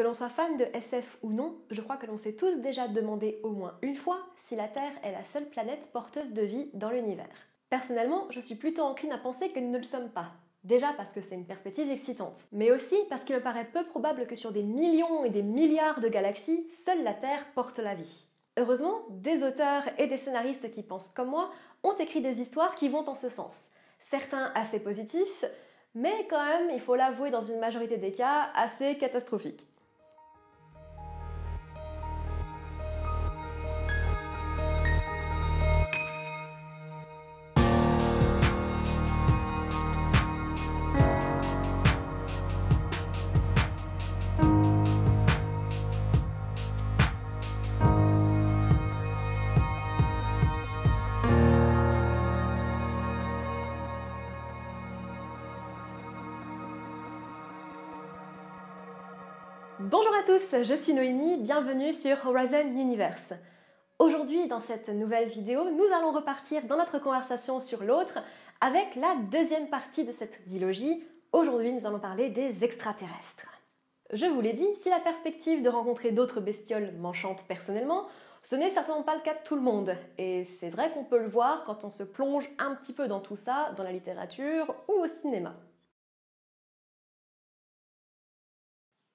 Que 0.00 0.04
l'on 0.06 0.14
soit 0.14 0.30
fan 0.30 0.56
de 0.56 0.64
SF 0.72 1.18
ou 1.22 1.30
non, 1.30 1.58
je 1.70 1.82
crois 1.82 1.98
que 1.98 2.06
l'on 2.06 2.16
s'est 2.16 2.34
tous 2.34 2.60
déjà 2.60 2.88
demandé 2.88 3.38
au 3.42 3.50
moins 3.50 3.76
une 3.82 3.96
fois 3.96 4.16
si 4.46 4.56
la 4.56 4.66
Terre 4.66 4.94
est 5.04 5.12
la 5.12 5.26
seule 5.26 5.44
planète 5.44 5.90
porteuse 5.92 6.32
de 6.32 6.40
vie 6.40 6.70
dans 6.72 6.88
l'univers. 6.88 7.26
Personnellement, 7.68 8.24
je 8.30 8.40
suis 8.40 8.54
plutôt 8.54 8.80
encline 8.80 9.12
à 9.12 9.18
penser 9.18 9.50
que 9.50 9.60
nous 9.60 9.68
ne 9.68 9.76
le 9.76 9.82
sommes 9.82 10.08
pas. 10.08 10.30
Déjà 10.64 10.94
parce 10.94 11.12
que 11.12 11.20
c'est 11.20 11.34
une 11.34 11.44
perspective 11.44 11.90
excitante, 11.90 12.38
mais 12.50 12.70
aussi 12.70 12.96
parce 13.10 13.24
qu'il 13.24 13.36
me 13.36 13.42
paraît 13.42 13.66
peu 13.66 13.82
probable 13.82 14.26
que 14.26 14.36
sur 14.36 14.52
des 14.52 14.62
millions 14.62 15.22
et 15.22 15.28
des 15.28 15.42
milliards 15.42 16.00
de 16.00 16.08
galaxies, 16.08 16.66
seule 16.70 17.04
la 17.04 17.12
Terre 17.12 17.44
porte 17.54 17.78
la 17.78 17.94
vie. 17.94 18.24
Heureusement, 18.56 19.02
des 19.10 19.42
auteurs 19.42 19.82
et 19.98 20.06
des 20.06 20.16
scénaristes 20.16 20.70
qui 20.70 20.82
pensent 20.82 21.10
comme 21.10 21.28
moi 21.28 21.50
ont 21.82 21.96
écrit 21.98 22.22
des 22.22 22.40
histoires 22.40 22.74
qui 22.74 22.88
vont 22.88 23.06
en 23.06 23.16
ce 23.16 23.28
sens. 23.28 23.64
Certains 23.98 24.50
assez 24.54 24.80
positifs, 24.80 25.44
mais 25.94 26.26
quand 26.30 26.42
même, 26.42 26.70
il 26.72 26.80
faut 26.80 26.94
l'avouer 26.94 27.30
dans 27.30 27.42
une 27.42 27.60
majorité 27.60 27.98
des 27.98 28.12
cas, 28.12 28.48
assez 28.54 28.96
catastrophiques. 28.96 29.69
Bonjour 59.82 60.14
à 60.14 60.22
tous, 60.22 60.62
je 60.62 60.74
suis 60.74 60.92
Noémie, 60.92 61.38
bienvenue 61.38 61.94
sur 61.94 62.18
Horizon 62.26 62.66
Universe. 62.66 63.32
Aujourd'hui, 63.98 64.46
dans 64.46 64.60
cette 64.60 64.90
nouvelle 64.90 65.30
vidéo, 65.30 65.64
nous 65.70 65.86
allons 65.96 66.12
repartir 66.12 66.66
dans 66.66 66.76
notre 66.76 66.98
conversation 66.98 67.60
sur 67.60 67.82
l'autre 67.82 68.18
avec 68.60 68.94
la 68.96 69.16
deuxième 69.30 69.70
partie 69.70 70.04
de 70.04 70.12
cette 70.12 70.46
dilogie. 70.46 71.02
Aujourd'hui, 71.32 71.72
nous 71.72 71.86
allons 71.86 71.98
parler 71.98 72.28
des 72.28 72.62
extraterrestres. 72.62 73.46
Je 74.12 74.26
vous 74.26 74.42
l'ai 74.42 74.52
dit, 74.52 74.68
si 74.74 74.90
la 74.90 75.00
perspective 75.00 75.62
de 75.62 75.70
rencontrer 75.70 76.10
d'autres 76.10 76.42
bestioles 76.42 76.92
m'enchante 76.98 77.46
personnellement, 77.48 78.06
ce 78.42 78.56
n'est 78.56 78.68
certainement 78.68 79.02
pas 79.02 79.14
le 79.14 79.22
cas 79.22 79.32
de 79.32 79.42
tout 79.46 79.56
le 79.56 79.62
monde. 79.62 79.96
Et 80.18 80.44
c'est 80.60 80.68
vrai 80.68 80.92
qu'on 80.92 81.04
peut 81.04 81.20
le 81.20 81.28
voir 81.28 81.64
quand 81.64 81.84
on 81.84 81.90
se 81.90 82.02
plonge 82.02 82.50
un 82.58 82.74
petit 82.74 82.92
peu 82.92 83.08
dans 83.08 83.20
tout 83.20 83.36
ça, 83.36 83.72
dans 83.78 83.82
la 83.82 83.92
littérature 83.92 84.74
ou 84.88 85.00
au 85.00 85.08
cinéma. 85.08 85.54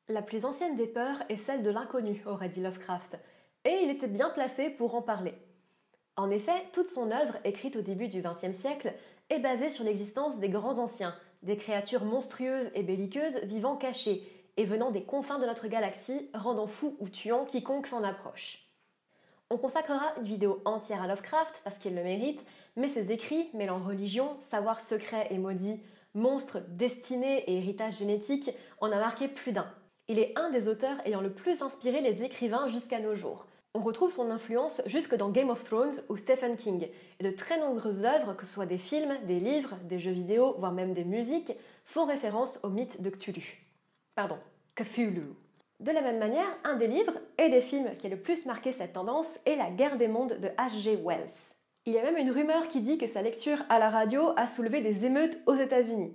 La 0.08 0.22
plus 0.22 0.46
ancienne 0.46 0.76
des 0.76 0.86
peurs 0.86 1.24
est 1.30 1.38
celle 1.38 1.64
de 1.64 1.72
l'inconnu, 1.72 2.22
aurait 2.28 2.50
dit 2.50 2.62
Lovecraft, 2.62 3.18
et 3.64 3.80
il 3.82 3.90
était 3.90 4.06
bien 4.06 4.30
placé 4.30 4.70
pour 4.70 4.94
en 4.94 5.02
parler. 5.02 5.34
En 6.16 6.30
effet, 6.30 6.68
toute 6.74 6.90
son 6.90 7.10
œuvre, 7.10 7.36
écrite 7.44 7.76
au 7.76 7.82
début 7.82 8.08
du 8.08 8.22
XXe 8.22 8.56
siècle, 8.56 8.94
est 9.32 9.40
basée 9.40 9.72
sur 9.72 9.84
l'existence 9.84 10.38
des 10.38 10.50
grands 10.50 10.78
anciens, 10.78 11.16
des 11.42 11.58
créatures 11.58 12.06
monstrueuses 12.06 12.70
et 12.76 12.84
belliqueuses 12.84 13.40
vivant 13.46 13.78
cachées 13.78 14.22
et 14.58 14.66
venant 14.66 14.92
des 14.92 15.04
confins 15.04 15.40
de 15.40 15.48
notre 15.48 15.68
galaxie, 15.68 16.30
rendant 16.36 16.68
fou 16.68 16.96
ou 17.00 17.10
tuant 17.10 17.44
quiconque 17.44 17.88
s'en 17.88 18.04
approche. 18.04 18.70
On 19.50 19.58
consacrera 19.58 20.14
une 20.18 20.26
vidéo 20.26 20.62
entière 20.66 21.02
à 21.02 21.08
Lovecraft 21.08 21.62
parce 21.64 21.80
qu'il 21.80 21.96
le 21.96 22.04
mérite, 22.04 22.46
mais 22.76 22.90
ses 22.90 23.12
écrits 23.12 23.50
mêlant 23.56 23.80
religion, 23.80 24.38
savoir 24.40 24.82
secret 24.82 25.28
et 25.32 25.40
maudit, 25.40 25.82
monstres, 26.14 26.60
destinés 26.70 27.44
et 27.50 27.58
héritage 27.58 27.98
génétique 27.98 28.52
en 28.80 28.92
a 28.92 29.00
marqué 29.00 29.28
plus 29.28 29.52
d'un. 29.52 29.68
Il 30.08 30.20
est 30.20 30.34
un 30.36 30.52
des 30.52 30.68
auteurs 30.68 30.98
ayant 31.06 31.22
le 31.22 31.34
plus 31.34 31.64
inspiré 31.64 32.00
les 32.00 32.24
écrivains 32.24 32.68
jusqu'à 32.68 33.00
nos 33.00 33.16
jours. 33.16 33.48
On 33.74 33.80
retrouve 33.80 34.12
son 34.12 34.30
influence 34.30 34.84
jusque 34.86 35.16
dans 35.16 35.30
Game 35.30 35.50
of 35.50 35.64
Thrones 35.64 35.96
ou 36.10 36.16
Stephen 36.16 36.56
King, 36.56 36.88
et 37.20 37.24
de 37.24 37.32
très 37.32 37.60
nombreuses 37.60 38.06
œuvres, 38.06 38.36
que 38.36 38.46
ce 38.46 38.54
soit 38.54 38.68
des 38.68 38.78
films, 38.78 39.18
des 39.24 39.40
livres, 39.40 39.76
des 39.84 40.00
jeux 40.00 40.12
vidéo, 40.12 40.56
voire 40.60 40.72
même 40.72 40.94
des 40.94 41.04
musiques, 41.04 41.54
font 41.86 42.06
référence 42.06 42.64
au 42.64 42.70
mythe 42.70 43.02
de 43.02 43.10
Cthulhu. 43.10 43.66
Pardon, 44.14 44.38
Cthulhu. 44.76 45.34
De 45.80 45.92
la 45.92 46.02
même 46.02 46.20
manière, 46.20 46.48
un 46.64 46.76
des 46.76 46.88
livres 46.88 47.20
et 47.38 47.50
des 47.50 47.62
films 47.62 47.98
qui 47.98 48.08
a 48.08 48.10
le 48.12 48.22
plus 48.22 48.46
marqué 48.46 48.72
cette 48.72 48.94
tendance 48.94 49.28
est 49.46 49.58
La 49.58 49.72
guerre 49.72 49.98
des 49.98 50.08
mondes 50.08 50.40
de 50.40 50.48
H.G. 50.48 51.00
Wells. 51.04 51.34
Il 51.86 51.94
y 51.94 51.98
a 51.98 52.04
même 52.04 52.18
une 52.18 52.32
rumeur 52.32 52.68
qui 52.68 52.80
dit 52.80 52.98
que 52.98 53.08
sa 53.08 53.22
lecture 53.22 53.58
à 53.70 53.80
la 53.80 53.90
radio 53.90 54.30
a 54.38 54.48
soulevé 54.48 54.82
des 54.82 55.04
émeutes 55.06 55.38
aux 55.48 55.56
États-Unis. 55.56 56.14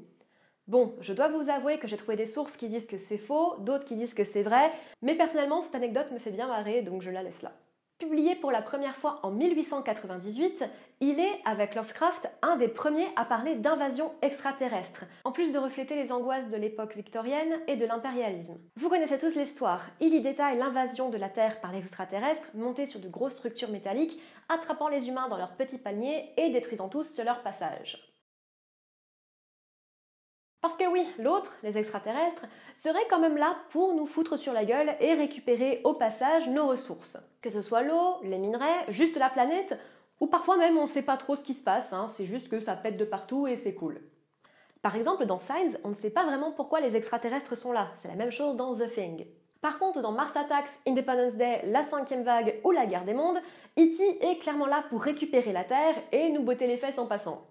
Bon, 0.71 0.95
je 1.01 1.13
dois 1.13 1.27
vous 1.27 1.51
avouer 1.51 1.81
que 1.81 1.89
j'ai 1.89 1.97
trouvé 1.97 2.15
des 2.15 2.27
sources 2.27 2.57
qui 2.57 2.69
disent 2.69 2.87
que 2.87 2.97
c'est 2.97 3.19
faux, 3.19 3.57
d'autres 3.59 3.85
qui 3.85 3.97
disent 3.97 4.15
que 4.15 4.23
c'est 4.23 4.45
vrai, 4.45 4.71
mais 5.03 5.17
personnellement 5.17 5.63
cette 5.63 5.75
anecdote 5.75 6.13
me 6.13 6.21
fait 6.21 6.31
bien 6.31 6.47
marrer, 6.47 6.83
donc 6.83 7.03
je 7.03 7.11
la 7.11 7.25
laisse 7.25 7.43
là. 7.43 7.51
Publié 7.99 8.37
pour 8.37 8.53
la 8.53 8.63
première 8.63 8.95
fois 8.95 9.19
en 9.25 9.33
1898, 9.33 10.65
il 11.01 11.19
est, 11.19 11.41
avec 11.45 11.75
Lovecraft, 11.75 12.31
un 12.43 12.55
des 12.55 12.69
premiers 12.69 13.09
à 13.17 13.25
parler 13.25 13.57
d'invasion 13.57 14.13
extraterrestre, 14.23 15.07
en 15.25 15.33
plus 15.33 15.51
de 15.51 15.59
refléter 15.59 15.97
les 15.97 16.13
angoisses 16.13 16.49
de 16.49 16.57
l'époque 16.57 16.95
victorienne 16.95 17.59
et 17.67 17.75
de 17.75 17.85
l'impérialisme. 17.85 18.61
Vous 18.77 18.89
connaissez 18.89 19.19
tous 19.19 19.35
l'histoire, 19.35 19.91
il 19.99 20.15
y 20.15 20.21
détaille 20.21 20.57
l'invasion 20.57 21.11
de 21.11 21.19
la 21.19 21.31
Terre 21.31 21.61
par 21.61 21.73
l'extraterrestre, 21.73 22.47
montés 22.55 22.87
sur 22.87 23.01
de 23.01 23.09
grosses 23.09 23.35
structures 23.35 23.73
métalliques, 23.73 24.23
attrapant 24.49 24.87
les 24.87 25.09
humains 25.09 25.29
dans 25.29 25.37
leurs 25.37 25.57
petits 25.57 25.79
paniers 25.79 26.33
et 26.37 26.51
détruisant 26.51 26.89
tous 26.89 27.13
sur 27.13 27.25
leur 27.25 27.43
passage. 27.43 28.10
Parce 30.61 30.77
que 30.77 30.87
oui, 30.87 31.07
l'autre, 31.19 31.57
les 31.63 31.79
extraterrestres, 31.79 32.45
serait 32.75 33.07
quand 33.09 33.19
même 33.19 33.39
là 33.39 33.57
pour 33.71 33.95
nous 33.95 34.07
foutre 34.07 34.39
sur 34.39 34.53
la 34.53 34.67
gueule 34.67 34.95
et 35.01 35.15
récupérer 35.15 35.81
au 35.85 35.95
passage 35.95 36.49
nos 36.51 36.67
ressources. 36.67 37.17
Que 37.41 37.49
ce 37.49 37.63
soit 37.63 37.83
l'eau, 37.83 38.17
les 38.23 38.39
minerais, 38.39 38.85
juste 38.89 39.17
la 39.17 39.31
planète, 39.31 39.79
ou 40.21 40.27
parfois 40.27 40.59
même 40.59 40.77
on 40.77 40.85
ne 40.85 40.91
sait 40.91 41.03
pas 41.03 41.17
trop 41.17 41.35
ce 41.35 41.43
qui 41.43 41.55
se 41.55 41.65
passe, 41.65 41.95
hein, 41.95 42.09
c'est 42.15 42.27
juste 42.27 42.51
que 42.51 42.61
ça 42.61 42.77
pète 42.77 42.99
de 42.99 43.07
partout 43.07 43.47
et 43.47 43.57
c'est 43.57 43.75
cool. 43.75 44.03
Par 44.83 44.97
exemple, 44.97 45.25
dans 45.25 45.39
Signs, 45.39 45.79
on 45.83 45.91
ne 45.91 45.95
sait 45.95 46.11
pas 46.11 46.25
vraiment 46.25 46.53
pourquoi 46.53 46.81
les 46.81 46.95
extraterrestres 46.95 47.57
sont 47.57 47.73
là, 47.73 47.89
c'est 48.03 48.09
la 48.09 48.15
même 48.15 48.31
chose 48.31 48.57
dans 48.57 48.75
The 48.75 48.91
Thing. 48.93 49.27
Par 49.63 49.79
contre, 49.79 50.01
dans 50.01 50.13
Mars 50.13 50.35
Attacks, 50.37 50.71
Independence 50.87 51.35
Day, 51.35 51.63
La 51.67 51.83
cinquième 51.85 52.23
vague 52.23 52.61
ou 52.65 52.71
La 52.71 52.87
guerre 52.87 53.05
des 53.05 53.13
mondes, 53.13 53.39
E.T. 53.79 54.25
est 54.27 54.39
clairement 54.39 54.67
là 54.67 54.85
pour 54.89 55.03
récupérer 55.03 55.53
la 55.53 55.65
Terre 55.65 55.97
et 56.13 56.31
nous 56.31 56.43
botter 56.43 56.67
les 56.67 56.79
fesses 56.79 56.99
en 56.99 57.07
passant. 57.07 57.50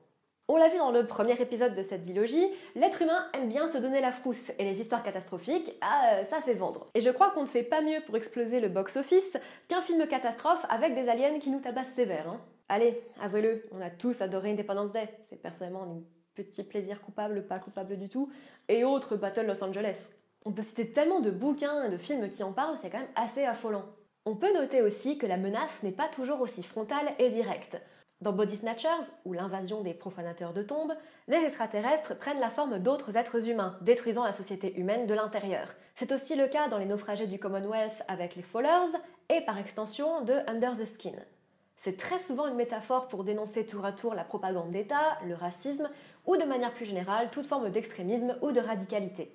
On 0.51 0.57
l'a 0.57 0.67
vu 0.67 0.79
dans 0.79 0.89
le 0.89 1.05
premier 1.05 1.39
épisode 1.39 1.75
de 1.75 1.83
cette 1.83 2.01
dilogie, 2.01 2.43
l'être 2.73 3.03
humain 3.03 3.23
aime 3.35 3.49
bien 3.49 3.67
se 3.67 3.77
donner 3.77 4.01
la 4.01 4.11
frousse 4.11 4.51
et 4.57 4.63
les 4.63 4.81
histoires 4.81 5.03
catastrophiques, 5.03 5.75
ah, 5.81 6.23
ça 6.27 6.41
fait 6.41 6.55
vendre. 6.55 6.87
Et 6.95 7.01
je 7.01 7.11
crois 7.11 7.29
qu'on 7.29 7.43
ne 7.43 7.47
fait 7.47 7.61
pas 7.61 7.81
mieux 7.81 7.99
pour 8.07 8.17
exploser 8.17 8.59
le 8.59 8.67
box-office 8.67 9.37
qu'un 9.67 9.83
film 9.83 10.07
catastrophe 10.07 10.65
avec 10.67 10.95
des 10.95 11.07
aliens 11.07 11.37
qui 11.37 11.51
nous 11.51 11.59
tabassent 11.59 11.93
sévère. 11.95 12.27
Hein. 12.27 12.41
Allez, 12.67 12.99
avouez-le, 13.21 13.63
on 13.71 13.79
a 13.79 13.91
tous 13.91 14.21
adoré 14.21 14.49
Independence 14.49 14.91
Day. 14.91 15.07
C'est 15.29 15.39
personnellement 15.39 15.83
un 15.83 16.01
petit 16.33 16.63
plaisir 16.63 16.99
coupable, 16.99 17.45
pas 17.45 17.59
coupable 17.59 17.95
du 17.97 18.09
tout. 18.09 18.31
Et 18.69 18.83
autres 18.83 19.17
Battle 19.17 19.45
Los 19.45 19.63
Angeles. 19.63 20.15
On 20.45 20.51
peut 20.51 20.63
citer 20.63 20.91
tellement 20.91 21.19
de 21.19 21.29
bouquins 21.29 21.83
et 21.83 21.89
de 21.89 21.97
films 21.97 22.27
qui 22.27 22.41
en 22.41 22.53
parlent, 22.53 22.79
c'est 22.81 22.89
quand 22.89 22.97
même 22.97 23.07
assez 23.15 23.45
affolant. 23.45 23.85
On 24.25 24.35
peut 24.35 24.51
noter 24.53 24.81
aussi 24.81 25.19
que 25.19 25.27
la 25.27 25.37
menace 25.37 25.83
n'est 25.83 25.91
pas 25.91 26.07
toujours 26.07 26.41
aussi 26.41 26.63
frontale 26.63 27.13
et 27.19 27.29
directe. 27.29 27.79
Dans 28.21 28.33
Body 28.33 28.57
Snatchers, 28.57 29.13
ou 29.23 29.31
l'invasion 29.31 29.81
des 29.81 29.93
profanateurs 29.93 30.51
de 30.51 30.61
tombes, 30.61 30.93
les 31.29 31.37
extraterrestres 31.37 32.17
prennent 32.17 32.41
la 32.41 32.49
forme 32.49 32.79
d'autres 32.79 33.15
êtres 33.15 33.47
humains, 33.47 33.77
détruisant 33.79 34.25
la 34.25 34.33
société 34.33 34.77
humaine 34.77 35.07
de 35.07 35.13
l'intérieur. 35.13 35.73
C'est 35.95 36.11
aussi 36.11 36.35
le 36.35 36.47
cas 36.47 36.67
dans 36.67 36.79
les 36.79 36.85
naufragés 36.85 37.27
du 37.27 37.39
Commonwealth 37.39 38.03
avec 38.09 38.35
les 38.35 38.41
Fallers 38.41 38.97
et 39.29 39.39
par 39.39 39.57
extension 39.57 40.21
de 40.25 40.33
Under 40.47 40.73
the 40.73 40.85
Skin. 40.85 41.15
C'est 41.77 41.95
très 41.95 42.19
souvent 42.19 42.47
une 42.47 42.57
métaphore 42.57 43.07
pour 43.07 43.23
dénoncer 43.23 43.65
tour 43.65 43.85
à 43.85 43.93
tour 43.93 44.13
la 44.13 44.25
propagande 44.25 44.71
d'État, 44.71 45.17
le 45.25 45.35
racisme 45.35 45.89
ou 46.25 46.35
de 46.35 46.43
manière 46.43 46.73
plus 46.73 46.85
générale 46.85 47.29
toute 47.31 47.47
forme 47.47 47.69
d'extrémisme 47.69 48.35
ou 48.41 48.51
de 48.51 48.59
radicalité. 48.59 49.33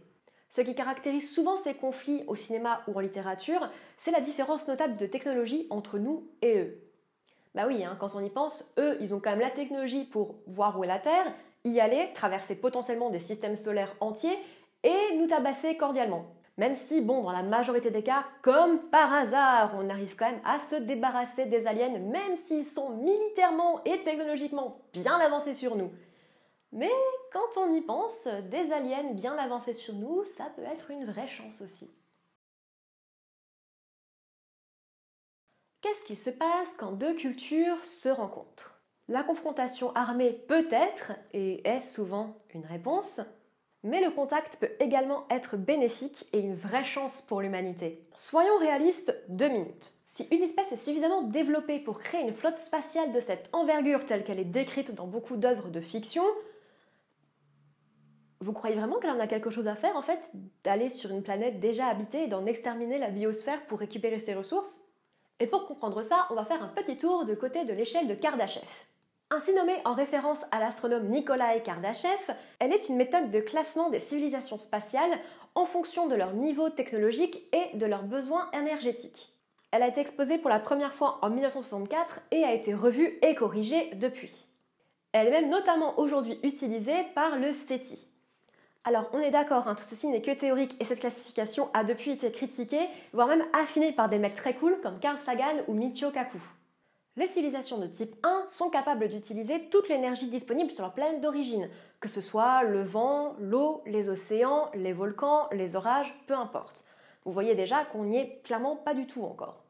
Ce 0.51 0.61
qui 0.61 0.75
caractérise 0.75 1.33
souvent 1.33 1.57
ces 1.57 1.73
conflits 1.73 2.23
au 2.27 2.35
cinéma 2.35 2.83
ou 2.87 2.95
en 2.95 3.01
littérature, 3.01 3.71
c'est 3.97 4.11
la 4.11 4.21
différence 4.21 4.69
notable 4.69 4.99
de 4.99 5.07
technologie 5.07 5.67
entre 5.71 5.99
nous 5.99 6.29
et 6.43 6.59
eux. 6.59 6.85
Bah 7.55 7.65
oui, 7.69 7.85
hein, 7.85 7.97
quand 8.01 8.17
on 8.17 8.21
y 8.21 8.31
pense, 8.31 8.73
eux, 8.79 8.97
ils 9.01 9.15
ont 9.15 9.21
quand 9.21 9.31
même 9.31 9.41
la 9.41 9.51
technologie 9.51 10.05
pour 10.05 10.37
voir 10.47 10.79
où 10.79 10.85
est 10.85 10.89
la 10.89 10.99
Terre, 10.99 11.33
y 11.65 11.79
aller, 11.79 12.11
traverser 12.13 12.57
potentiellement 12.57 13.11
des 13.11 13.21
systèmes 13.21 13.57
solaires 13.57 13.95
entiers 14.01 14.37
et 14.83 15.17
nous 15.17 15.29
tabasser 15.29 15.77
cordialement. 15.77 16.27
Même 16.57 16.75
si, 16.75 17.01
bon, 17.01 17.23
dans 17.23 17.33
la 17.33 17.43
majorité 17.43 17.91
des 17.91 18.03
cas, 18.03 18.25
comme 18.43 18.79
par 18.91 19.13
hasard, 19.13 19.75
on 19.77 19.89
arrive 19.89 20.15
quand 20.17 20.31
même 20.31 20.41
à 20.45 20.59
se 20.59 20.77
débarrasser 20.77 21.47
des 21.47 21.67
aliens, 21.67 21.99
même 21.99 22.37
s'ils 22.47 22.67
sont 22.67 22.91
militairement 22.91 23.83
et 23.85 24.03
technologiquement 24.05 24.73
bien 24.93 25.19
avancés 25.19 25.55
sur 25.55 25.75
nous. 25.77 25.91
Mais 26.73 26.91
quand 27.33 27.61
on 27.61 27.73
y 27.73 27.81
pense, 27.81 28.29
des 28.51 28.73
aliens 28.73 29.13
bien 29.13 29.37
avancés 29.37 29.75
sur 29.75 29.95
nous, 29.95 30.25
ça 30.25 30.47
peut 30.57 30.63
être 30.63 30.91
une 30.91 31.05
vraie 31.05 31.29
chance 31.29 31.61
aussi. 31.61 31.91
Qu'est-ce 35.85 36.05
qui 36.07 36.17
se 36.17 36.31
passe 36.31 36.75
quand 36.79 36.93
deux 36.93 37.13
cultures 37.13 37.85
se 37.85 38.09
rencontrent? 38.09 38.81
La 39.07 39.23
confrontation 39.23 39.95
armée 39.95 40.33
peut 40.33 40.67
être, 40.73 41.13
et 41.35 41.61
est 41.69 41.83
souvent 41.83 42.39
une 42.55 42.65
réponse, 42.65 43.21
Mais 43.83 44.03
le 44.03 44.11
contact 44.11 44.57
peut 44.59 44.71
également 44.81 45.27
être 45.29 45.59
bénéfique 45.59 46.25
et 46.33 46.41
une 46.41 46.55
vraie 46.55 46.85
chance 46.85 47.21
pour 47.21 47.43
l'humanité. 47.43 48.09
Soyons 48.15 48.57
réalistes 48.61 49.15
deux 49.29 49.51
minutes. 49.51 49.93
Si 50.07 50.27
une 50.31 50.43
espèce 50.43 50.73
est 50.73 50.79
suffisamment 50.79 51.21
développée 51.21 51.81
pour 51.81 51.99
créer 51.99 52.23
une 52.23 52.33
flotte 52.33 52.57
spatiale 52.57 53.13
de 53.13 53.21
cette 53.21 53.51
envergure 53.53 54.07
telle 54.07 54.25
qu'elle 54.25 54.41
est 54.41 54.45
décrite 54.45 54.95
dans 54.95 55.07
beaucoup 55.07 55.37
d'œuvres 55.37 55.69
de 55.69 55.83
fiction, 55.83 56.25
vous 58.41 58.55
croyez 58.55 58.77
vraiment 58.77 59.01
qu'elle 59.01 59.11
en 59.11 59.21
a 59.21 59.27
quelque 59.27 59.51
chose 59.51 59.69
à 59.69 59.77
faire 59.77 59.99
en 59.99 60.03
fait 60.03 60.33
d'aller 60.65 60.89
sur 60.89 61.11
une 61.11 61.23
planète 61.23 61.61
déjà 61.61 61.89
habitée 61.89 62.23
et 62.23 62.29
d'en 62.29 62.47
exterminer 62.47 62.97
la 62.97 63.11
biosphère 63.11 63.67
pour 63.67 63.81
récupérer 63.81 64.19
ses 64.19 64.33
ressources? 64.33 64.84
Et 65.41 65.47
pour 65.47 65.67
comprendre 65.67 66.03
ça, 66.03 66.27
on 66.31 66.35
va 66.35 66.45
faire 66.45 66.63
un 66.63 66.69
petit 66.69 66.97
tour 66.97 67.25
de 67.25 67.35
côté 67.35 67.65
de 67.65 67.73
l'échelle 67.73 68.07
de 68.07 68.15
Kardashev. 68.15 68.63
Ainsi 69.31 69.53
nommée 69.53 69.81
en 69.85 69.95
référence 69.95 70.45
à 70.53 70.61
l'astronome 70.61 71.09
Nikolai 71.09 71.63
Kardashev, 71.65 72.35
elle 72.61 72.73
est 72.73 72.89
une 72.89 72.97
méthode 72.97 73.31
de 73.31 73.41
classement 73.41 73.91
des 73.91 73.99
civilisations 73.99 74.59
spatiales 74.59 75.19
en 75.57 75.67
fonction 75.67 76.07
de 76.07 76.15
leur 76.15 76.35
niveau 76.35 76.71
technologique 76.71 77.43
et 77.53 77.77
de 77.77 77.87
leurs 77.87 78.05
besoins 78.05 78.49
énergétiques. 78.53 79.31
Elle 79.73 79.83
a 79.83 79.89
été 79.89 80.01
exposée 80.01 80.39
pour 80.39 80.51
la 80.51 80.61
première 80.61 80.95
fois 80.95 81.19
en 81.23 81.31
1964 81.31 82.21
et 82.31 82.45
a 82.45 82.53
été 82.53 82.75
revue 82.75 83.19
et 83.23 83.35
corrigée 83.35 83.91
depuis. 83.95 84.47
Elle 85.11 85.27
est 85.27 85.33
même 85.33 85.51
notamment 85.51 85.99
aujourd'hui 85.99 86.39
utilisée 86.45 87.03
par 87.17 87.37
le 87.37 87.53
SETI. 87.53 88.14
Alors 88.87 89.09
on 89.15 89.19
est 89.19 89.31
d'accord, 89.31 89.67
hein, 89.67 89.75
tout 89.75 89.85
ceci 89.85 90.09
n'est 90.09 90.21
que 90.21 90.31
théorique 90.31 90.77
et 90.79 90.85
cette 90.85 91.01
classification 91.01 91.71
a 91.73 91.85
depuis 91.85 92.11
été 92.11 92.31
critiquée, 92.31 92.87
voire 93.15 93.29
même 93.29 93.45
affinée 93.55 93.93
par 93.93 94.11
des 94.11 94.19
mecs 94.19 94.37
très 94.37 94.55
cool 94.55 94.79
comme 94.83 94.99
Carl 94.99 95.17
Sagan 95.17 95.63
ou 95.69 95.73
Michio 95.73 96.11
Kaku. 96.11 96.39
Les 97.17 97.29
civilisations 97.29 97.79
de 97.79 97.87
type 97.87 98.15
1 98.23 98.45
sont 98.49 98.69
capables 98.69 99.09
d'utiliser 99.09 99.69
toute 99.71 99.89
l'énergie 99.89 100.27
disponible 100.27 100.71
sur 100.71 100.83
leur 100.83 100.93
planète 100.93 101.23
d'origine, 101.23 101.71
que 102.01 102.09
ce 102.11 102.21
soit 102.21 102.63
le 102.65 102.83
vent, 102.83 103.37
l'eau, 103.39 103.83
les 103.87 104.11
océans, 104.11 104.69
les 104.75 104.93
volcans, 104.93 105.49
les 105.53 105.77
orages, 105.77 106.15
peu 106.27 106.35
importe. 106.35 106.85
Vous 107.25 107.33
voyez 107.33 107.55
déjà 107.55 107.87
qu'on 107.87 108.05
n'y 108.05 108.19
est 108.19 108.43
clairement 108.45 108.77
pas 108.77 108.93
du 108.93 109.07
tout 109.07 109.23
encore. 109.23 109.65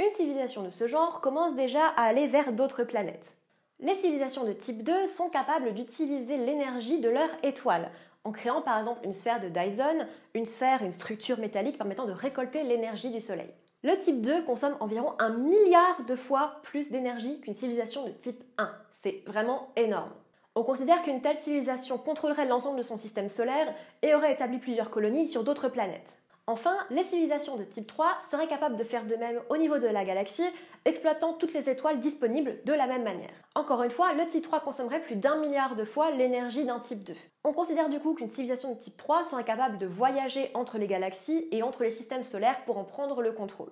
Une 0.00 0.10
civilisation 0.12 0.64
de 0.64 0.70
ce 0.70 0.88
genre 0.88 1.20
commence 1.20 1.54
déjà 1.54 1.86
à 1.86 2.02
aller 2.02 2.26
vers 2.26 2.52
d'autres 2.52 2.82
planètes. 2.82 3.36
Les 3.78 3.94
civilisations 3.94 4.44
de 4.44 4.52
type 4.52 4.82
2 4.82 5.06
sont 5.06 5.30
capables 5.30 5.72
d'utiliser 5.72 6.36
l'énergie 6.36 7.00
de 7.00 7.08
leur 7.08 7.28
étoile, 7.42 7.90
en 8.24 8.32
créant 8.32 8.62
par 8.62 8.78
exemple 8.78 9.00
une 9.04 9.12
sphère 9.12 9.40
de 9.40 9.48
Dyson, 9.48 10.06
une 10.34 10.46
sphère, 10.46 10.82
une 10.82 10.92
structure 10.92 11.38
métallique 11.38 11.78
permettant 11.78 12.06
de 12.06 12.12
récolter 12.12 12.62
l'énergie 12.62 13.10
du 13.10 13.20
Soleil. 13.20 13.50
Le 13.82 13.98
type 13.98 14.20
2 14.20 14.42
consomme 14.42 14.76
environ 14.80 15.14
un 15.18 15.30
milliard 15.30 16.04
de 16.06 16.16
fois 16.16 16.60
plus 16.62 16.90
d'énergie 16.90 17.40
qu'une 17.40 17.54
civilisation 17.54 18.04
de 18.04 18.10
type 18.10 18.42
1. 18.58 18.70
C'est 19.02 19.22
vraiment 19.26 19.68
énorme. 19.76 20.12
On 20.54 20.64
considère 20.64 21.02
qu'une 21.02 21.22
telle 21.22 21.38
civilisation 21.38 21.96
contrôlerait 21.96 22.44
l'ensemble 22.44 22.76
de 22.76 22.82
son 22.82 22.98
système 22.98 23.28
solaire 23.28 23.74
et 24.02 24.14
aurait 24.14 24.32
établi 24.32 24.58
plusieurs 24.58 24.90
colonies 24.90 25.28
sur 25.28 25.44
d'autres 25.44 25.68
planètes. 25.68 26.20
Enfin, 26.46 26.76
les 26.90 27.04
civilisations 27.04 27.56
de 27.56 27.62
type 27.62 27.86
3 27.86 28.18
seraient 28.20 28.48
capables 28.48 28.76
de 28.76 28.82
faire 28.82 29.06
de 29.06 29.14
même 29.14 29.40
au 29.50 29.56
niveau 29.56 29.78
de 29.78 29.86
la 29.86 30.04
galaxie, 30.04 30.48
exploitant 30.84 31.34
toutes 31.34 31.52
les 31.52 31.70
étoiles 31.70 32.00
disponibles 32.00 32.58
de 32.64 32.72
la 32.72 32.86
même 32.86 33.04
manière. 33.04 33.30
Encore 33.54 33.82
une 33.82 33.90
fois, 33.90 34.14
le 34.14 34.26
type 34.26 34.42
3 34.42 34.60
consommerait 34.60 35.02
plus 35.02 35.16
d'un 35.16 35.36
milliard 35.36 35.76
de 35.76 35.84
fois 35.84 36.10
l'énergie 36.10 36.64
d'un 36.64 36.80
type 36.80 37.04
2. 37.04 37.14
On 37.44 37.52
considère 37.52 37.88
du 37.88 38.00
coup 38.00 38.14
qu'une 38.14 38.28
civilisation 38.28 38.74
de 38.74 38.78
type 38.78 38.96
3 38.96 39.24
serait 39.24 39.44
capable 39.44 39.78
de 39.78 39.86
voyager 39.86 40.50
entre 40.54 40.76
les 40.76 40.88
galaxies 40.88 41.46
et 41.52 41.62
entre 41.62 41.84
les 41.84 41.92
systèmes 41.92 42.24
solaires 42.24 42.64
pour 42.64 42.78
en 42.78 42.84
prendre 42.84 43.22
le 43.22 43.32
contrôle. 43.32 43.70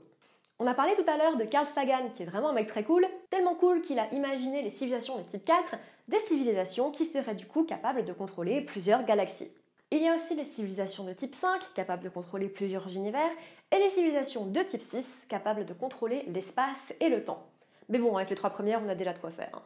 On 0.60 0.66
a 0.66 0.74
parlé 0.74 0.94
tout 0.94 1.08
à 1.08 1.16
l'heure 1.16 1.36
de 1.36 1.44
Carl 1.44 1.66
Sagan, 1.66 2.10
qui 2.14 2.22
est 2.22 2.26
vraiment 2.26 2.50
un 2.50 2.52
mec 2.52 2.66
très 2.66 2.82
cool, 2.82 3.06
tellement 3.30 3.54
cool 3.54 3.80
qu'il 3.80 3.98
a 3.98 4.12
imaginé 4.12 4.62
les 4.62 4.70
civilisations 4.70 5.16
de 5.16 5.22
type 5.22 5.44
4, 5.44 5.76
des 6.08 6.18
civilisations 6.20 6.90
qui 6.90 7.04
seraient 7.04 7.34
du 7.34 7.46
coup 7.46 7.64
capables 7.64 8.04
de 8.04 8.12
contrôler 8.12 8.60
plusieurs 8.60 9.04
galaxies. 9.04 9.52
Il 9.90 10.02
y 10.02 10.08
a 10.08 10.14
aussi 10.14 10.34
les 10.34 10.44
civilisations 10.44 11.04
de 11.04 11.14
type 11.14 11.34
5, 11.34 11.72
capables 11.74 12.04
de 12.04 12.10
contrôler 12.10 12.48
plusieurs 12.48 12.88
univers, 12.94 13.30
et 13.72 13.78
les 13.78 13.88
civilisations 13.88 14.44
de 14.44 14.60
type 14.60 14.82
6, 14.82 15.06
capables 15.30 15.64
de 15.64 15.72
contrôler 15.72 16.24
l'espace 16.28 16.92
et 17.00 17.08
le 17.08 17.24
temps. 17.24 17.46
Mais 17.88 17.98
bon, 17.98 18.14
avec 18.16 18.28
les 18.28 18.36
trois 18.36 18.50
premières, 18.50 18.82
on 18.84 18.88
a 18.90 18.94
déjà 18.94 19.14
de 19.14 19.18
quoi 19.18 19.30
faire. 19.30 19.48
Hein. 19.54 19.62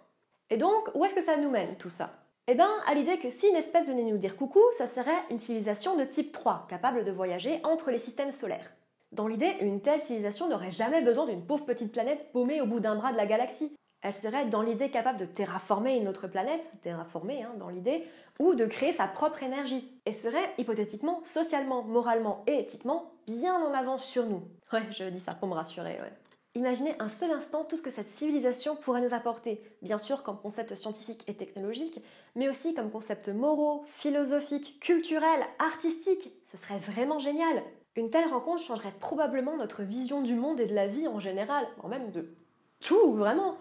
Et 0.48 0.56
donc, 0.56 0.90
où 0.94 1.04
est-ce 1.04 1.16
que 1.16 1.24
ça 1.24 1.36
nous 1.36 1.50
mène 1.50 1.76
tout 1.76 1.90
ça? 1.90 2.10
Eh 2.46 2.54
bien, 2.54 2.70
à 2.86 2.94
l'idée 2.94 3.19
que 3.19 3.32
si 3.32 3.48
une 3.48 3.56
espèce 3.56 3.88
venait 3.88 4.04
nous 4.04 4.16
dire 4.16 4.36
coucou, 4.36 4.60
ça 4.78 4.86
serait 4.86 5.24
une 5.30 5.38
civilisation 5.38 5.96
de 5.96 6.04
type 6.04 6.30
3, 6.30 6.66
capable 6.70 7.02
de 7.02 7.10
voyager 7.10 7.60
entre 7.64 7.90
les 7.90 7.98
systèmes 7.98 8.30
solaires. 8.30 8.72
Dans 9.10 9.26
l'idée, 9.26 9.56
une 9.60 9.80
telle 9.80 10.00
civilisation 10.00 10.48
n'aurait 10.48 10.70
jamais 10.70 11.02
besoin 11.02 11.26
d'une 11.26 11.44
pauvre 11.44 11.64
petite 11.64 11.90
planète 11.90 12.30
paumée 12.32 12.60
au 12.60 12.66
bout 12.66 12.80
d'un 12.80 12.94
bras 12.94 13.10
de 13.10 13.16
la 13.16 13.26
galaxie. 13.26 13.74
Elle 14.02 14.14
serait 14.14 14.46
dans 14.46 14.62
l'idée 14.62 14.90
capable 14.90 15.19
de 15.19 15.25
terraformer 15.25 15.96
une 15.96 16.08
autre 16.08 16.26
planète, 16.26 16.70
terraformer 16.82 17.44
hein, 17.44 17.52
dans 17.58 17.69
l'idée, 17.69 18.04
ou 18.40 18.54
de 18.54 18.66
créer 18.66 18.93
sa 18.93 19.06
propre 19.06 19.43
énergie, 19.44 19.88
et 20.06 20.12
serait 20.12 20.52
hypothétiquement, 20.58 21.20
socialement, 21.25 21.82
moralement 21.82 22.43
et 22.49 22.58
éthiquement 22.58 23.12
bien 23.26 23.54
en 23.54 23.72
avance 23.72 24.04
sur 24.04 24.26
nous. 24.26 24.43
Ouais, 24.72 24.82
je 24.90 25.04
dis 25.04 25.20
ça 25.20 25.34
pour 25.34 25.49
me 25.49 25.54
rassurer, 25.54 26.00
ouais. 26.00 26.12
Imaginez 26.54 26.94
un 26.99 27.08
seul 27.08 27.31
instant 27.31 27.64
tout 27.64 27.76
ce 27.76 27.82
que 27.82 27.90
cette 27.90 28.08
civilisation 28.08 28.76
pourrait 28.76 29.00
nous 29.00 29.14
apporter, 29.14 29.62
bien 29.81 29.99
sûr 29.99 30.22
comme 30.22 30.38
concept 30.38 30.75
scientifique 30.75 31.25
et 31.26 31.34
technologique, 31.34 32.02
mais 32.34 32.50
aussi 32.50 32.75
comme 32.75 32.90
concept 32.90 33.28
moraux, 33.28 33.84
philosophiques, 33.87 34.78
culturels, 34.81 35.46
artistiques. 35.58 36.31
Ce 36.50 36.58
serait 36.58 36.76
vraiment 36.76 37.19
génial. 37.19 37.62
Une 37.96 38.10
telle 38.10 38.28
rencontre 38.28 38.62
changerait 38.62 38.93
probablement 39.00 39.56
notre 39.56 39.82
vision 39.82 40.20
du 40.20 40.34
monde 40.34 40.60
et 40.60 40.66
de 40.66 40.75
la 40.75 40.87
vie 40.87 41.08
en 41.08 41.20
général, 41.20 41.66
en 41.82 41.88
même 41.88 42.10
de 42.10 42.34
tout, 42.81 43.08
vraiment. 43.08 43.56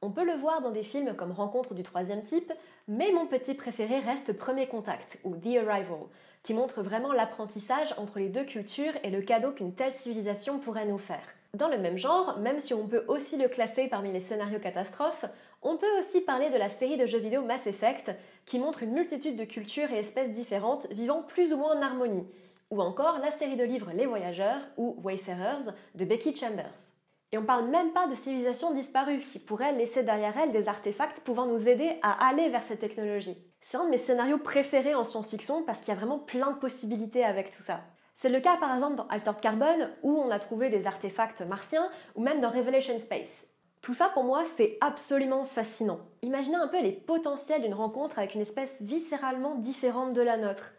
On 0.00 0.10
peut 0.10 0.24
le 0.24 0.34
voir 0.34 0.62
dans 0.62 0.70
des 0.70 0.84
films 0.84 1.16
comme 1.16 1.32
Rencontre 1.32 1.74
du 1.74 1.82
troisième 1.82 2.22
type, 2.22 2.52
mais 2.86 3.10
mon 3.10 3.26
petit 3.26 3.54
préféré 3.54 3.98
reste 3.98 4.32
Premier 4.32 4.68
Contact 4.68 5.18
ou 5.24 5.34
The 5.34 5.56
Arrival, 5.56 6.06
qui 6.44 6.54
montre 6.54 6.82
vraiment 6.82 7.12
l'apprentissage 7.12 7.92
entre 7.98 8.20
les 8.20 8.28
deux 8.28 8.44
cultures 8.44 8.92
et 9.02 9.10
le 9.10 9.22
cadeau 9.22 9.50
qu'une 9.50 9.74
telle 9.74 9.92
civilisation 9.92 10.60
pourrait 10.60 10.86
nous 10.86 10.98
faire. 10.98 11.26
Dans 11.54 11.66
le 11.66 11.78
même 11.78 11.98
genre, 11.98 12.38
même 12.38 12.60
si 12.60 12.74
on 12.74 12.86
peut 12.86 13.04
aussi 13.08 13.36
le 13.36 13.48
classer 13.48 13.88
parmi 13.88 14.12
les 14.12 14.20
scénarios 14.20 14.60
catastrophes, 14.60 15.24
on 15.62 15.76
peut 15.76 15.98
aussi 15.98 16.20
parler 16.20 16.50
de 16.50 16.58
la 16.58 16.68
série 16.68 16.96
de 16.96 17.06
jeux 17.06 17.18
vidéo 17.18 17.42
Mass 17.42 17.66
Effect, 17.66 18.12
qui 18.46 18.60
montre 18.60 18.84
une 18.84 18.92
multitude 18.92 19.34
de 19.34 19.44
cultures 19.44 19.90
et 19.90 19.98
espèces 19.98 20.30
différentes 20.30 20.86
vivant 20.92 21.22
plus 21.22 21.52
ou 21.52 21.56
moins 21.56 21.76
en 21.76 21.82
harmonie, 21.82 22.26
ou 22.70 22.80
encore 22.80 23.18
la 23.18 23.32
série 23.32 23.56
de 23.56 23.64
livres 23.64 23.90
Les 23.92 24.06
Voyageurs 24.06 24.60
ou 24.76 24.94
Wayfarers 25.02 25.72
de 25.96 26.04
Becky 26.04 26.36
Chambers. 26.36 26.97
Et 27.30 27.38
on 27.38 27.44
parle 27.44 27.68
même 27.68 27.92
pas 27.92 28.06
de 28.06 28.14
civilisations 28.14 28.72
disparues 28.72 29.20
qui 29.20 29.38
pourraient 29.38 29.72
laisser 29.72 30.02
derrière 30.02 30.38
elles 30.38 30.52
des 30.52 30.68
artefacts 30.68 31.20
pouvant 31.20 31.44
nous 31.44 31.68
aider 31.68 31.98
à 32.02 32.28
aller 32.28 32.48
vers 32.48 32.64
cette 32.64 32.80
technologie. 32.80 33.36
C'est 33.60 33.76
un 33.76 33.84
de 33.84 33.90
mes 33.90 33.98
scénarios 33.98 34.38
préférés 34.38 34.94
en 34.94 35.04
science-fiction 35.04 35.62
parce 35.64 35.80
qu'il 35.80 35.88
y 35.88 35.96
a 35.96 36.00
vraiment 36.00 36.18
plein 36.18 36.52
de 36.52 36.58
possibilités 36.58 37.24
avec 37.24 37.54
tout 37.54 37.62
ça. 37.62 37.80
C'est 38.16 38.30
le 38.30 38.40
cas 38.40 38.56
par 38.56 38.74
exemple 38.74 38.96
dans 38.96 39.06
Altered 39.08 39.40
Carbon 39.40 39.90
où 40.02 40.16
on 40.16 40.30
a 40.30 40.38
trouvé 40.38 40.70
des 40.70 40.86
artefacts 40.86 41.42
martiens 41.42 41.90
ou 42.14 42.22
même 42.22 42.40
dans 42.40 42.50
Revelation 42.50 42.96
Space. 42.98 43.46
Tout 43.82 43.92
ça 43.94 44.08
pour 44.08 44.24
moi 44.24 44.44
c'est 44.56 44.78
absolument 44.80 45.44
fascinant. 45.44 46.00
Imaginez 46.22 46.56
un 46.56 46.68
peu 46.68 46.80
les 46.80 46.92
potentiels 46.92 47.60
d'une 47.60 47.74
rencontre 47.74 48.18
avec 48.18 48.34
une 48.34 48.40
espèce 48.40 48.80
viscéralement 48.80 49.56
différente 49.56 50.14
de 50.14 50.22
la 50.22 50.38
nôtre. 50.38 50.72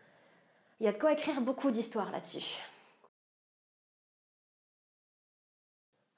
Il 0.79 0.87
y 0.87 0.89
a 0.89 0.93
de 0.93 0.97
quoi 0.97 1.13
écrire 1.13 1.41
beaucoup 1.41 1.69
d'histoires 1.69 2.11
là-dessus. 2.11 2.59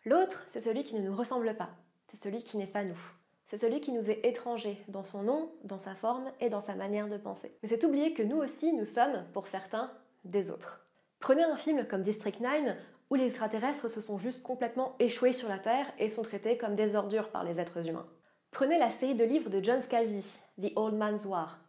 L'autre, 0.06 0.44
c'est 0.48 0.62
celui 0.62 0.84
qui 0.84 0.96
ne 0.96 1.02
nous 1.02 1.16
ressemble 1.16 1.56
pas, 1.56 1.70
c'est 2.08 2.18
celui 2.18 2.44
qui 2.44 2.58
n'est 2.58 2.66
pas 2.66 2.84
nous. 2.84 3.00
C'est 3.48 3.58
celui 3.58 3.82
qui 3.82 3.92
nous 3.92 4.10
est 4.10 4.26
étranger 4.26 4.82
dans 4.88 5.04
son 5.04 5.24
nom, 5.24 5.52
dans 5.64 5.78
sa 5.78 5.94
forme 5.94 6.32
et 6.40 6.50
dans 6.50 6.62
sa 6.62 6.74
manière 6.74 7.08
de 7.08 7.18
penser. 7.18 7.56
Mais 7.62 7.70
c'est 7.70 7.84
oublier 7.84 8.14
que 8.14 8.24
nous 8.24 8.38
aussi, 8.38 8.74
nous 8.74 8.86
sommes, 8.86 9.26
pour 9.34 9.48
certains, 9.48 9.92
des 10.24 10.50
autres. 10.50 10.88
Prenez 11.20 11.44
un 11.44 11.58
film 11.58 11.86
comme 11.86 12.02
District 12.02 12.40
9 12.40 12.76
où 13.12 13.16
les 13.16 13.28
extraterrestres 13.28 13.90
se 13.90 14.02
sont 14.02 14.18
juste 14.18 14.42
complètement 14.42 14.96
échoués 15.00 15.34
sur 15.34 15.50
la 15.50 15.60
Terre 15.60 15.92
et 16.00 16.10
sont 16.10 16.22
traités 16.24 16.58
comme 16.58 16.76
des 16.76 16.96
ordures 16.96 17.30
par 17.30 17.44
les 17.44 17.60
êtres 17.60 17.88
humains. 17.88 18.08
Prenez 18.52 18.80
la 18.80 18.90
série 18.90 19.16
de 19.16 19.24
livres 19.24 19.50
de 19.50 19.64
John 19.64 19.82
Scalzi, 19.82 20.26
The 20.60 20.72
Old 20.76 20.96
Man's 20.96 21.26
War, 21.26 21.60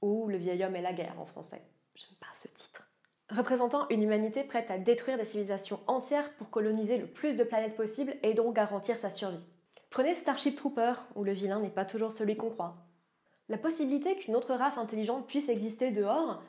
ou 0.00 0.28
Le 0.28 0.38
vieil 0.38 0.64
homme 0.64 0.76
et 0.76 0.80
la 0.82 0.92
guerre 0.92 1.20
en 1.20 1.26
français. 1.26 1.62
J'aime 1.94 2.16
pas 2.20 2.34
ce 2.34 2.48
titre 2.48 2.71
représentant 3.32 3.88
une 3.88 4.02
humanité 4.02 4.44
prête 4.44 4.70
à 4.70 4.78
détruire 4.78 5.16
des 5.16 5.24
civilisations 5.24 5.80
entières 5.86 6.32
pour 6.34 6.50
coloniser 6.50 6.98
le 6.98 7.06
plus 7.06 7.36
de 7.36 7.44
planètes 7.44 7.76
possible 7.76 8.14
et 8.22 8.34
donc 8.34 8.54
garantir 8.54 8.96
sa 8.98 9.10
survie. 9.10 9.46
Prenez 9.90 10.14
Starship 10.14 10.56
Trooper, 10.56 10.94
où 11.16 11.24
le 11.24 11.32
vilain 11.32 11.60
n'est 11.60 11.68
pas 11.68 11.84
toujours 11.84 12.12
celui 12.12 12.36
qu'on 12.36 12.50
croit. 12.50 12.76
La 13.48 13.58
possibilité 13.58 14.16
qu'une 14.16 14.36
autre 14.36 14.54
race 14.54 14.78
intelligente 14.78 15.26
puisse 15.26 15.48
exister 15.48 15.90
dehors, 15.90 16.42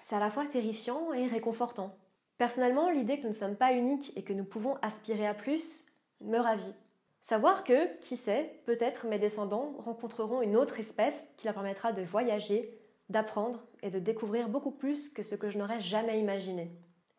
c'est 0.00 0.16
à 0.16 0.20
la 0.20 0.30
fois 0.30 0.46
terrifiant 0.46 1.12
et 1.12 1.26
réconfortant. 1.26 1.96
Personnellement, 2.38 2.90
l'idée 2.90 3.18
que 3.18 3.22
nous 3.22 3.28
ne 3.28 3.34
sommes 3.34 3.56
pas 3.56 3.72
uniques 3.72 4.12
et 4.16 4.24
que 4.24 4.32
nous 4.32 4.44
pouvons 4.44 4.76
aspirer 4.82 5.26
à 5.26 5.34
plus 5.34 5.86
me 6.20 6.38
ravit. 6.38 6.74
Savoir 7.20 7.62
que, 7.62 7.96
qui 8.00 8.16
sait, 8.16 8.60
peut-être 8.66 9.06
mes 9.06 9.20
descendants 9.20 9.76
rencontreront 9.78 10.42
une 10.42 10.56
autre 10.56 10.80
espèce 10.80 11.14
qui 11.36 11.46
leur 11.46 11.54
permettra 11.54 11.92
de 11.92 12.02
voyager, 12.02 12.76
d'apprendre 13.12 13.62
et 13.82 13.90
de 13.90 13.98
découvrir 13.98 14.48
beaucoup 14.48 14.70
plus 14.70 15.08
que 15.08 15.22
ce 15.22 15.36
que 15.36 15.50
je 15.50 15.58
n'aurais 15.58 15.80
jamais 15.80 16.18
imaginé. 16.18 16.72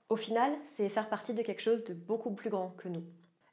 Au 0.10 0.18
final, 0.18 0.52
c'est 0.76 0.90
faire 0.90 1.10
partie 1.10 1.34
de 1.34 1.42
quelque 1.42 1.62
chose 1.62 1.84
de 1.86 1.94
beaucoup 1.94 2.32
plus 2.32 2.50
grand 2.50 2.74
que 2.78 2.90
nous. 2.90 3.04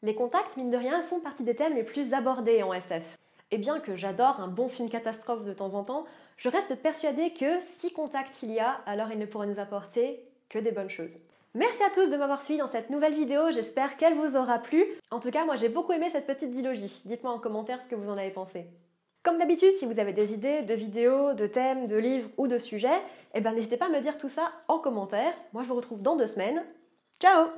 Les 0.02 0.14
contacts, 0.14 0.56
mine 0.56 0.70
de 0.70 0.76
rien, 0.76 1.02
font 1.04 1.20
partie 1.20 1.44
des 1.44 1.54
thèmes 1.54 1.74
les 1.74 1.84
plus 1.84 2.14
abordés 2.14 2.62
en 2.62 2.72
SF. 2.72 3.18
Et 3.50 3.58
bien 3.58 3.80
que 3.80 3.96
j'adore 3.96 4.40
un 4.40 4.48
bon 4.48 4.68
film 4.68 4.88
catastrophe 4.88 5.44
de 5.44 5.52
temps 5.52 5.74
en 5.74 5.84
temps, 5.84 6.06
je 6.36 6.48
reste 6.48 6.74
persuadée 6.76 7.32
que 7.32 7.60
si 7.78 7.92
contact 7.92 8.42
il 8.42 8.52
y 8.52 8.60
a, 8.60 8.80
alors 8.86 9.10
il 9.12 9.18
ne 9.18 9.26
pourra 9.26 9.46
nous 9.46 9.58
apporter 9.58 10.24
que 10.48 10.58
des 10.58 10.72
bonnes 10.72 10.90
choses. 10.90 11.18
Merci 11.54 11.82
à 11.82 11.90
tous 11.90 12.10
de 12.10 12.16
m'avoir 12.16 12.42
suivi 12.42 12.60
dans 12.60 12.68
cette 12.68 12.90
nouvelle 12.90 13.14
vidéo, 13.14 13.50
j'espère 13.50 13.96
qu'elle 13.96 14.14
vous 14.14 14.36
aura 14.36 14.60
plu. 14.60 14.84
En 15.10 15.18
tout 15.18 15.32
cas, 15.32 15.44
moi 15.44 15.56
j'ai 15.56 15.68
beaucoup 15.68 15.92
aimé 15.92 16.08
cette 16.12 16.26
petite 16.26 16.52
dilogie. 16.52 17.02
Dites-moi 17.04 17.32
en 17.32 17.40
commentaire 17.40 17.80
ce 17.80 17.88
que 17.88 17.96
vous 17.96 18.08
en 18.08 18.16
avez 18.16 18.30
pensé. 18.30 18.66
Comme 19.22 19.38
d'habitude, 19.38 19.74
si 19.74 19.84
vous 19.84 20.00
avez 20.00 20.12
des 20.12 20.32
idées 20.32 20.62
de 20.62 20.74
vidéos, 20.74 21.34
de 21.34 21.46
thèmes, 21.46 21.86
de 21.86 21.96
livres 21.96 22.30
ou 22.38 22.46
de 22.46 22.58
sujets, 22.58 23.02
eh 23.34 23.40
ben 23.40 23.52
n'hésitez 23.52 23.76
pas 23.76 23.86
à 23.86 23.90
me 23.90 24.00
dire 24.00 24.16
tout 24.16 24.30
ça 24.30 24.52
en 24.68 24.78
commentaire. 24.78 25.34
Moi 25.52 25.62
je 25.62 25.68
vous 25.68 25.74
retrouve 25.74 26.00
dans 26.00 26.16
deux 26.16 26.26
semaines. 26.26 26.64
Ciao 27.20 27.48